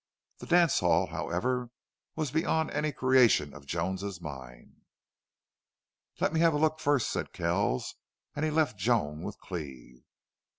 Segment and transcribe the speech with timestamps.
[0.39, 1.69] That dance hall, however,
[2.15, 4.77] was beyond any creation of Joan's mind.
[6.19, 7.93] "Let me have a look first," said Kells,
[8.35, 10.01] and he left Joan with Cleve.